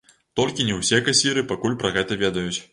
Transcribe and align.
Толькі 0.39 0.65
не 0.69 0.77
ўсе 0.79 0.99
касіры 1.11 1.45
пакуль 1.53 1.79
пра 1.85 1.95
гэта 1.99 2.21
ведаюць. 2.27 2.59